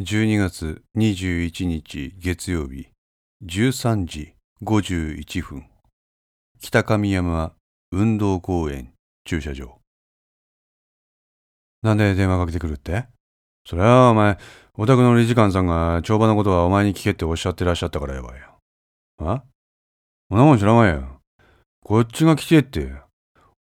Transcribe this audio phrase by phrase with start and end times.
[0.00, 2.88] 12月21日月曜日
[3.44, 4.34] 13時
[4.64, 5.66] 51分。
[6.60, 7.52] 北上山
[7.92, 8.94] 運動公園
[9.26, 9.78] 駐車場。
[11.82, 13.04] なんで電話かけてくるって？
[13.66, 14.38] それはお前
[14.78, 18.46] お宅の理事官さんが帳場のことはお前に聞けっておっしゃってらっしゃったからやばいよ。
[19.20, 19.44] あ？
[20.30, 21.20] そんなもん知らないよ。
[21.84, 22.94] こっちが来てって。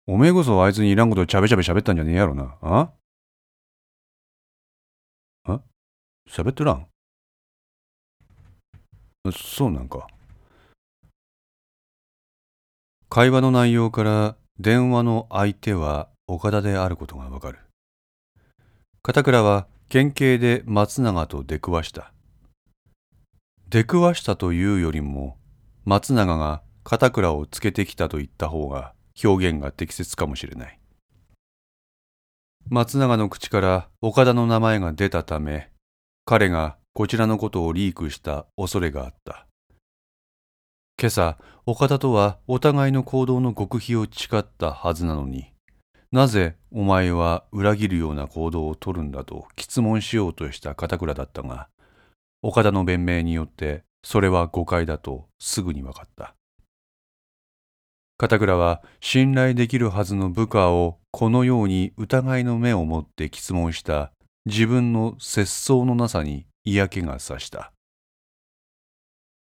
[0.07, 2.57] おめえこそあいつにいらんことちゃべちゃべ喋ったんじゃねえやろな。
[2.63, 2.93] あ？
[6.31, 6.87] 喋ってらん
[9.33, 10.07] そうなんか。
[13.09, 17.59] 会話の内容から電話の相手は岡田であることがわかる。
[19.03, 22.13] 片倉は県警で松永と出くわした。
[23.69, 25.37] 出くわしたというよりも
[25.85, 30.79] 松永が片倉をつけてきたと言った方が表現が適切かもしれない。
[32.69, 35.71] 松永の口から岡田の名前が出たため
[36.25, 39.47] 彼がこちらのことをリークした恐れがあった。
[41.01, 45.53] 今朝、岡田とはお互いの行動の極秘を誓ったはずなのに、
[46.13, 51.69] なぜお前は裏切るような行動をとるんだと質問しようとした片倉だったが、
[52.43, 56.35] 岡田の弁明によってそれは誤解だとすぐに分かった。
[58.19, 64.13] 片倉は信頼できるはずの部下をこのように疑いの目を持って質問した
[64.47, 67.73] 自分の節操のなさに嫌気がさした。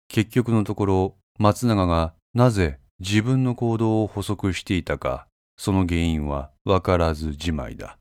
[0.08, 7.98] 結局のところ、松永がなぜ自分の行動を補足していたか、その原因はわからずじまいだ。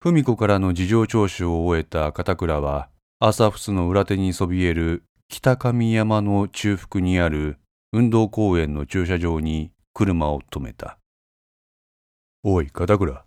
[0.00, 7.58] 文子からの事情聴取を終えた片倉は、朝仏の裏手にそびえる北上山の中腹にある
[7.92, 10.98] 運動公園の駐車場に車を止めた。
[12.42, 13.26] おい、片倉。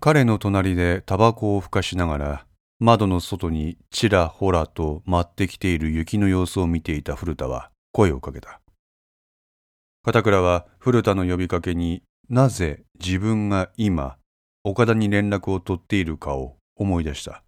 [0.00, 2.46] 彼の隣でタバコをふかしながら
[2.78, 8.60] 窓の外にちらほらと舞ってきている雪の様子を見ていた古田は声をかけた。
[10.04, 14.18] 片倉は古田の呼びかけになぜ自分が今
[14.62, 17.42] 岡田に連絡を取っているかを思い出した。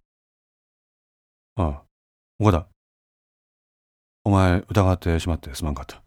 [1.55, 1.81] ああ、
[2.37, 2.67] 岡田。
[4.25, 6.01] お前疑ってしまってすまんかった。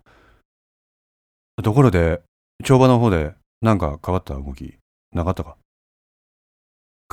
[1.63, 2.21] ところで、
[2.63, 4.77] 帳場の方で何か変わった動き
[5.13, 5.57] なかったか？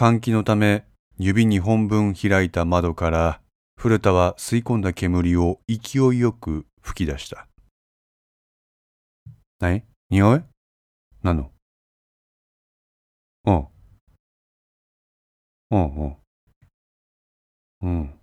[0.02, 0.84] 換気のため
[1.20, 3.40] 指2本分開いた窓から
[3.78, 7.48] 古田は吸い込んだ煙を勢いよく吹き出した。
[9.60, 9.84] 何？
[10.10, 10.42] 匂い？
[11.22, 11.52] 何の？
[13.46, 13.68] うん。
[15.70, 16.18] うんうん。
[17.84, 18.20] うん。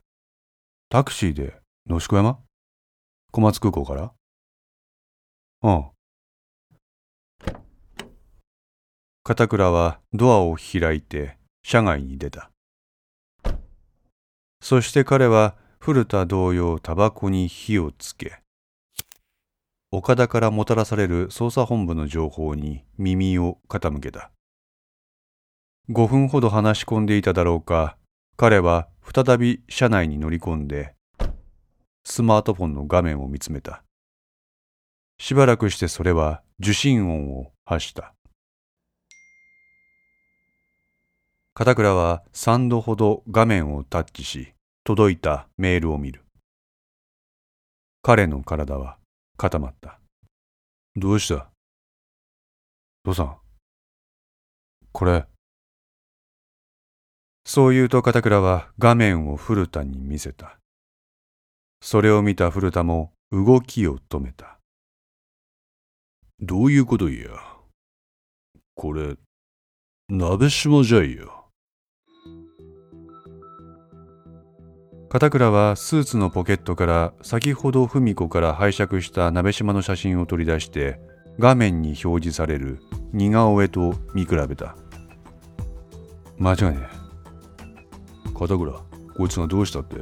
[0.88, 2.40] タクシーで野宿山？
[3.30, 4.12] 小松空港から？
[5.62, 5.84] うん。
[9.22, 11.37] 片倉はドアを開いて
[11.70, 12.50] 車外に出た。
[14.62, 18.40] そして彼は古田同様タバコに火をつけ、
[19.92, 24.30] 岡田からもたらされる捜査本部の情報に耳を傾けた。
[25.90, 27.98] 5分ほど話し込んでいただろうか、
[28.38, 30.94] 彼は再び車内に乗り込んで、
[32.02, 33.82] スマートフォンの画面を見つめた。
[35.18, 38.14] しばらくしてそれは受信音を発した。
[41.58, 44.54] 片倉は3度ほど画面をタッチし、
[44.84, 46.22] 届いたメールを見る。
[48.00, 48.96] 彼の体は
[49.36, 49.98] 固まった。
[50.94, 51.48] どうした？
[53.02, 53.36] 父さん。
[54.92, 55.26] これ。
[57.44, 60.60] そう言うと片倉は画面を古田に見せた。
[61.82, 64.60] それを見た古田も動きを止めた。
[66.38, 67.30] どういうこといや？
[68.76, 69.16] これ、
[70.08, 71.37] 鍋島じゃいよ。
[75.10, 81.00] 片倉はスーツのポケットから先ほど文子から拝借した鍋島の写真を取り出して
[81.38, 82.78] 画面に表示される
[83.14, 84.76] 似顔絵と見比べた。
[86.36, 88.38] 間違いねえ。
[88.38, 88.72] 片倉
[89.16, 89.96] こいつがどうしたって？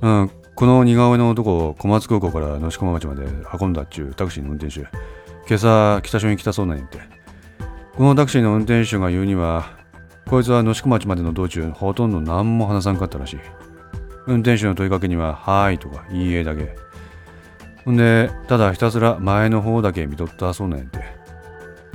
[0.00, 3.26] うんこの似顔絵の男を小松空港から能島町まで
[3.60, 4.80] 運んだっちゅうタクシーの運転手。
[5.46, 6.98] 今朝北署に来たそうなんやって。
[7.94, 9.76] このタクシーの運転手が言うには
[10.26, 13.40] こいつは能島町までの道中ほとんど何も話さんかったらしい。
[14.26, 16.76] 運転手の問いかけには、はいとか、いいえだけ。
[17.84, 21.00] ほんで、ただひたすら前の方だけ見とったそうなんやて。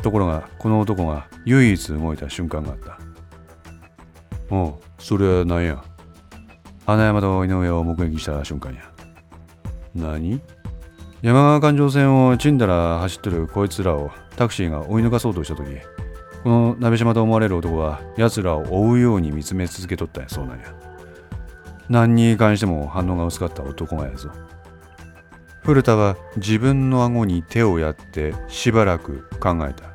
[0.01, 2.97] ところが、この男が唯一動いた瞬間があった。
[4.49, 5.83] おう、それは何や？
[6.85, 8.81] 花山と井上を目撃した瞬間や。
[9.93, 10.41] 何？
[11.21, 15.69] 山川環状線をちんだら走ってるこいつらをタクシーが追い抜かそうとした時
[16.43, 20.65] この鍋島と思われる男は奴らを追うように見つめ続けとったんやそうなんや
[21.91, 24.31] 何に関しても反応が薄かった男がやぞ。
[25.63, 29.91] 古田は自分の顎に手をやってしばらく考えた。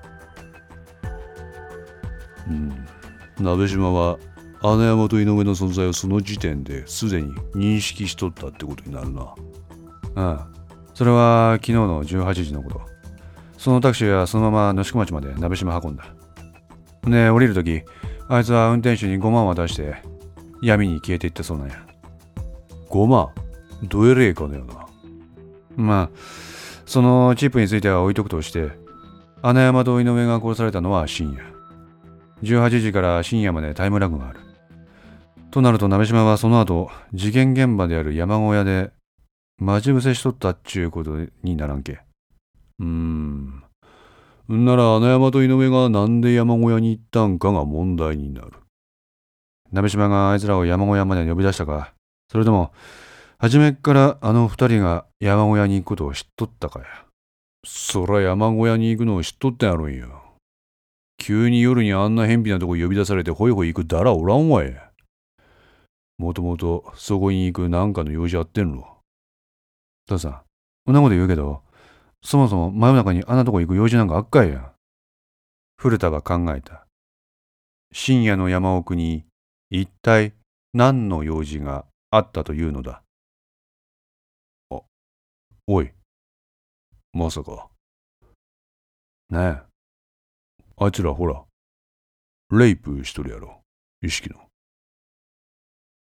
[2.48, 2.86] うん。
[3.40, 4.18] 鍋島は
[4.62, 9.22] 穴山と井上の存在をその時点ですでに認識しとったってことになるな。
[9.22, 9.34] あ
[10.16, 10.48] あ。
[10.92, 12.82] それは昨日の18時のこと。
[13.56, 16.04] そのタクシーはそのまま野宿町まで鍋島運んだ。
[17.06, 17.82] で降りるとき
[18.28, 20.15] あいつは運転手に5万渡して
[20.62, 21.86] 闇に消えていったそうなんや。
[22.90, 23.30] 5万
[23.82, 24.86] どえれえかねよな。
[25.76, 26.10] まあ
[26.86, 28.70] そのチップについては置いとくとして
[29.42, 31.56] 穴山と井上が殺されたのは深夜。
[32.42, 34.40] 18時から深夜までタイムラグがある。
[35.50, 38.90] となると鍋島はその後事件現場である山小屋で
[39.58, 42.00] 待ち伏せしとったっちゅうことにならんけ。
[42.78, 43.62] うーん。
[44.52, 48.52] んなら穴山と井上がなんで山小屋に行ったんかが問題になる。
[49.72, 51.92] 鍋島があいつらを山小屋まで呼び出したか。
[52.30, 52.72] それとも
[53.38, 56.86] 初めっからあの二人が山小屋に行くことを知っとったかや。
[57.64, 60.06] そら山小屋に行くのを知っとったやろんや
[61.18, 64.76] 急に夜にあんな偏僻なとこ呼び出されてホイホイ行くだらおらんわい
[66.18, 68.98] もともとそこに行くなんかの用事あってんろ。
[70.06, 70.40] 父さん
[70.84, 71.62] こんなこと言うけど
[72.22, 74.72] そもそも真夜中にあんなとこ行く用事なんかあっかいや。
[75.76, 76.86] 古田は考えた。
[77.92, 79.24] 深夜の山奥に
[79.78, 80.32] 一体
[80.72, 83.02] 何の用事があったというのだ？
[84.70, 84.80] あ
[85.66, 85.90] おい
[87.12, 87.68] まさか。
[89.28, 89.58] ねえ
[90.78, 91.42] あいつらほら
[92.52, 93.60] レイプしとるやろ
[94.00, 94.36] 意識の。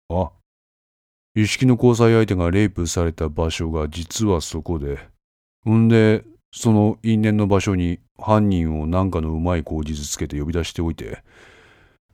[0.10, 0.32] あ
[1.36, 5.00] 意識の交際相手がレイプされた場所が実はそこで
[5.70, 6.24] んで
[6.54, 11.24] その因縁の場所に犯人を何かのうまい口実つけて呼び出しておいて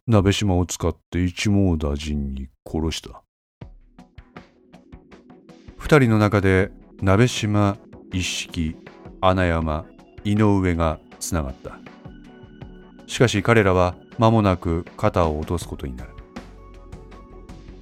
[0.08, 3.22] 鍋島を使って一網打尽に殺した。
[5.78, 6.72] 二人の中で
[7.02, 7.78] 鍋島
[8.12, 8.76] 一式
[9.22, 9.86] 穴山
[10.24, 11.78] 井上がつながった。
[13.06, 16.12] しかし彼らは間もなく肩を落とすことになる。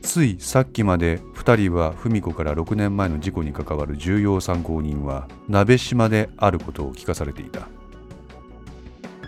[0.02, 7.70] ついさっきまで2人は文子から6年前の事故に関わる重要参考人は鍋島であることを聞かされていた。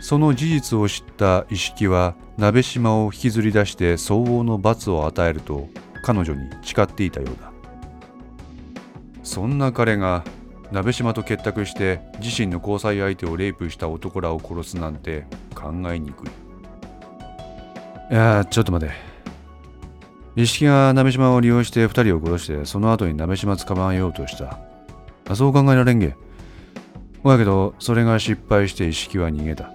[0.01, 5.69] その事実を知った意識は鍋島を引きずり出して相応の罰を与えると
[6.03, 7.51] 彼女に誓っていたようだ。
[9.23, 10.23] そんな彼が
[10.71, 16.29] 鍋島と結託して自身の交際相手をレイプした男らを殺すなんて考えにくい。
[18.11, 18.91] いやちょっと待て。
[20.35, 24.57] 一式が鍋島を利用して2人を殺してその後に鍋島捕まえようとした。
[25.29, 26.15] あそう考えられんげ。
[27.21, 29.71] ほやけどそれが失敗して一式は逃げた。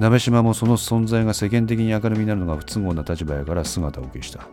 [0.00, 4.48] 鍋島もその存在が世間的に明るみになるのが不都合な立場やから姿を消した。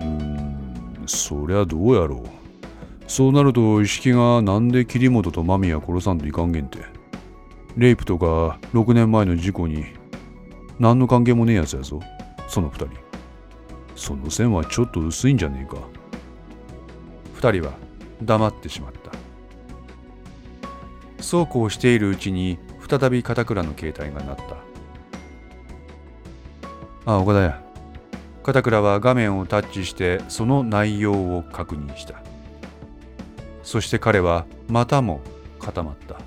[0.00, 2.22] うーんそりゃどうやろう。
[3.06, 6.78] そうなると意識がなんで桐本と間宮殺さんといかんげんて。
[7.76, 9.84] レイプとか6年前の事故に
[10.78, 12.00] 何の関係もねえやつやぞ
[12.48, 12.88] その2人。
[13.96, 15.76] その線はちょっと薄いんじゃねえか。
[17.38, 17.74] 2人は
[18.22, 19.12] 黙ってしまった。
[21.22, 22.58] そうこうしているうちに
[22.88, 24.36] 再び片倉の携帯が鳴っ
[27.04, 27.12] た。
[27.12, 27.62] あ岡田や
[28.42, 32.22] 片倉は画面をタッチしてその内容を確認した。
[33.62, 35.20] そして彼はまたも
[35.58, 36.18] 固まった。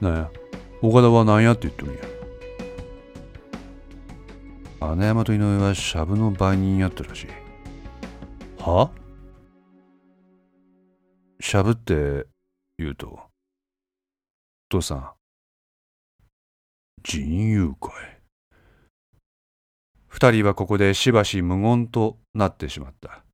[0.00, 0.30] なんや
[0.80, 2.00] 岡田は何やって言っとるんや？
[4.80, 7.26] 穴山と井上はシャブの売人やったらしい。
[8.58, 8.90] は？
[11.40, 12.26] シャブって
[12.78, 13.18] 言うと
[14.68, 15.10] 父さん
[17.02, 17.90] 人友会
[20.06, 23.24] 二人はここでしばし無言となってしまった。